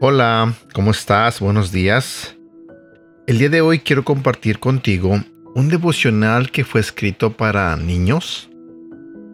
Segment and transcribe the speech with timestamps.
[0.00, 1.40] Hola, ¿cómo estás?
[1.40, 2.36] Buenos días.
[3.26, 5.20] El día de hoy quiero compartir contigo
[5.56, 8.48] un devocional que fue escrito para niños,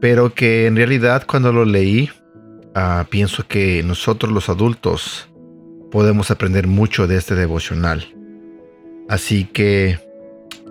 [0.00, 2.09] pero que en realidad cuando lo leí,
[2.74, 5.29] ah, pienso que nosotros los adultos
[5.91, 8.09] podemos aprender mucho de este devocional.
[9.06, 9.98] Así que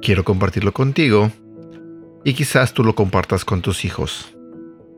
[0.02, 1.32] quiero compartirlo contigo
[2.24, 4.36] y quizás tú lo compartas con tus hijos.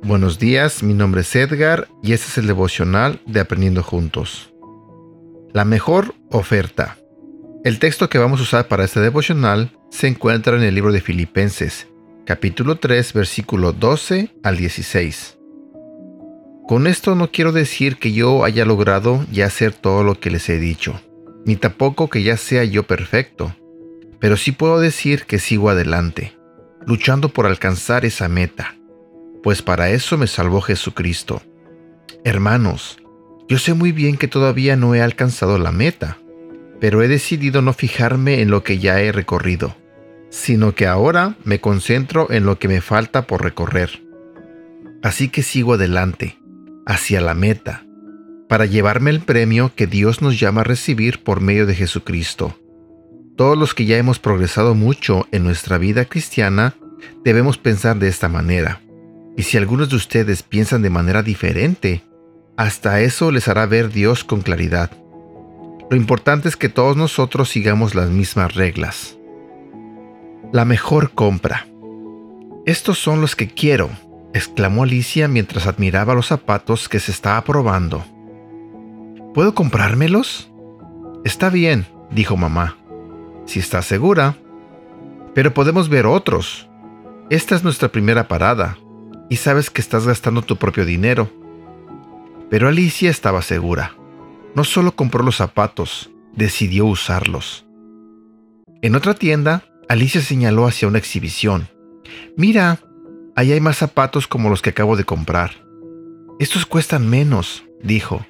[0.04, 4.55] Buenos días, mi nombre es Edgar y este es el devocional de Aprendiendo Juntos.
[5.56, 6.98] La mejor oferta.
[7.64, 11.00] El texto que vamos a usar para este devocional se encuentra en el libro de
[11.00, 11.88] Filipenses,
[12.26, 15.38] capítulo 3, versículo 12 al 16.
[16.68, 20.50] Con esto no quiero decir que yo haya logrado ya hacer todo lo que les
[20.50, 21.00] he dicho,
[21.46, 23.56] ni tampoco que ya sea yo perfecto,
[24.20, 26.38] pero sí puedo decir que sigo adelante,
[26.86, 28.76] luchando por alcanzar esa meta,
[29.42, 31.42] pues para eso me salvó Jesucristo.
[32.26, 32.98] Hermanos,
[33.48, 36.18] yo sé muy bien que todavía no he alcanzado la meta,
[36.80, 39.76] pero he decidido no fijarme en lo que ya he recorrido,
[40.30, 44.02] sino que ahora me concentro en lo que me falta por recorrer.
[45.04, 46.40] Así que sigo adelante,
[46.86, 47.86] hacia la meta,
[48.50, 52.60] para llevarme el premio que Dios nos llama a recibir por medio de Jesucristo.
[53.36, 56.76] Todos los que ya hemos progresado mucho en nuestra vida cristiana
[57.24, 58.82] debemos pensar de esta manera.
[59.38, 62.02] Y si algunos de ustedes piensan de manera diferente,
[62.58, 64.92] hasta eso les hará ver Dios con claridad.
[65.90, 69.18] Lo importante es que todos nosotros sigamos las mismas reglas.
[70.52, 71.68] La mejor compra.
[72.66, 73.90] Estos son los que quiero,
[74.34, 78.04] exclamó Alicia mientras admiraba los zapatos que se estaba probando.
[79.34, 80.50] ¿Puedo comprármelos?
[81.24, 82.78] Está bien, dijo mamá.
[83.46, 84.38] Si estás segura.
[85.34, 86.70] Pero podemos ver otros.
[87.30, 88.78] Esta es nuestra primera parada,
[89.30, 91.30] y sabes que estás gastando tu propio dinero.
[92.50, 93.96] Pero Alicia estaba segura.
[94.56, 97.66] No solo compró los zapatos, decidió usarlos.
[98.82, 101.68] En otra tienda, Alicia señaló hacia una exhibición.
[102.38, 102.80] Mira,
[103.36, 105.52] ahí hay más zapatos como los que acabo de comprar.
[106.40, 108.26] Estos cuestan menos, dijo.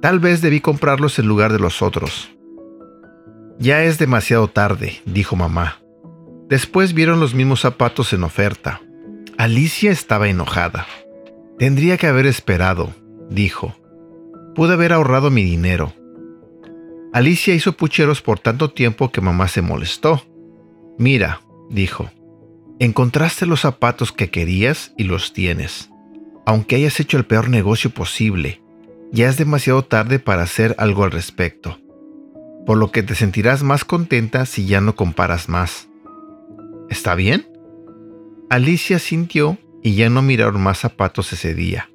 [0.00, 2.30] Tal vez debí comprarlos en lugar de los otros.
[3.58, 5.80] Ya es demasiado tarde, dijo mamá.
[6.48, 8.80] Después vieron los mismos zapatos en oferta.
[9.36, 10.86] Alicia estaba enojada.
[11.58, 12.94] Tendría que haber esperado,
[13.30, 13.74] dijo.
[14.54, 15.94] Pude haber ahorrado mi dinero.
[17.12, 20.22] Alicia hizo pucheros por tanto tiempo que mamá se molestó.
[20.98, 22.10] Mira, dijo,
[22.78, 25.90] encontraste los zapatos que querías y los tienes.
[26.46, 28.60] Aunque hayas hecho el peor negocio posible,
[29.12, 31.78] ya es demasiado tarde para hacer algo al respecto,
[32.66, 35.88] por lo que te sentirás más contenta si ya no comparas más.
[36.88, 37.46] ¿Está bien?
[38.50, 41.89] Alicia sintió y ya no miraron más zapatos ese día.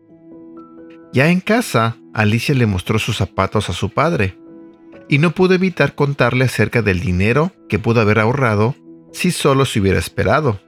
[1.15, 4.37] Ya en casa, Alicia le mostró sus zapatos a su padre,
[5.07, 8.75] y no pudo evitar contarle acerca del dinero que pudo haber ahorrado
[9.13, 10.59] si solo se hubiera esperado.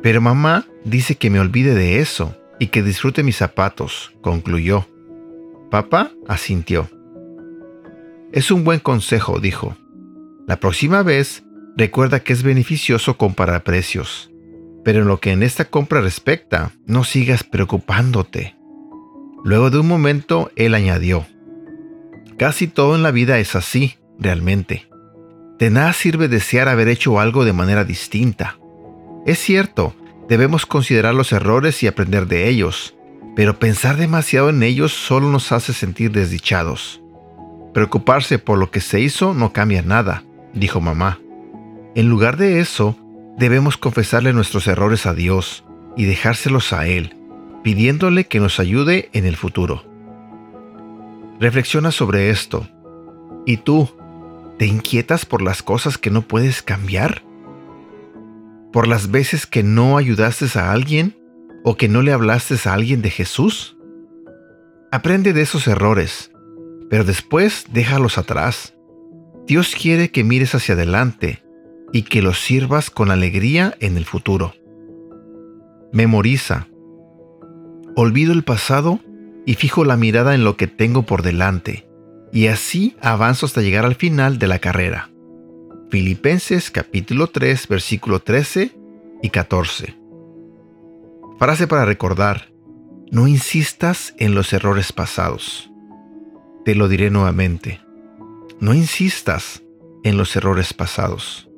[0.00, 4.86] Pero mamá dice que me olvide de eso y que disfrute mis zapatos, concluyó.
[5.68, 6.88] Papá asintió.
[8.30, 9.76] Es un buen consejo, dijo.
[10.46, 11.42] La próxima vez,
[11.76, 14.30] recuerda que es beneficioso comparar precios.
[14.84, 18.57] Pero en lo que en esta compra respecta, no sigas preocupándote.
[19.44, 21.26] Luego de un momento, él añadió,
[22.38, 24.88] Casi todo en la vida es así, realmente.
[25.58, 28.58] De nada sirve desear haber hecho algo de manera distinta.
[29.26, 29.94] Es cierto,
[30.28, 32.94] debemos considerar los errores y aprender de ellos,
[33.34, 37.00] pero pensar demasiado en ellos solo nos hace sentir desdichados.
[37.74, 40.22] Preocuparse por lo que se hizo no cambia nada,
[40.54, 41.18] dijo mamá.
[41.96, 42.96] En lugar de eso,
[43.36, 45.64] debemos confesarle nuestros errores a Dios
[45.96, 47.17] y dejárselos a Él
[47.62, 49.84] pidiéndole que nos ayude en el futuro.
[51.40, 52.66] Reflexiona sobre esto.
[53.46, 53.88] ¿Y tú,
[54.58, 57.22] te inquietas por las cosas que no puedes cambiar?
[58.72, 61.16] ¿Por las veces que no ayudaste a alguien
[61.64, 63.76] o que no le hablaste a alguien de Jesús?
[64.90, 66.32] Aprende de esos errores,
[66.90, 68.74] pero después déjalos atrás.
[69.46, 71.42] Dios quiere que mires hacia adelante
[71.92, 74.54] y que los sirvas con alegría en el futuro.
[75.92, 76.68] Memoriza,
[78.00, 79.00] olvido el pasado
[79.44, 81.88] y fijo la mirada en lo que tengo por delante,
[82.32, 85.10] y así avanzo hasta llegar al final de la carrera.
[85.90, 88.70] Filipenses capítulo 3 versículo 13
[89.20, 89.96] y 14.
[91.40, 92.52] Frase para recordar.
[93.10, 95.68] No insistas en los errores pasados.
[96.64, 97.80] Te lo diré nuevamente.
[98.60, 99.64] No insistas
[100.04, 101.50] en los errores pasados.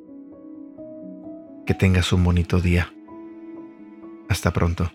[1.67, 2.91] Que tengas un bonito día.
[4.27, 4.91] Hasta pronto.